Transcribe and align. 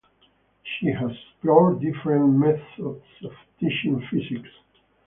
She 0.63 0.87
has 0.87 1.11
explored 1.11 1.79
different 1.79 2.31
methods 2.33 2.63
of 3.23 3.33
teaching 3.59 4.03
physics. 4.09 4.49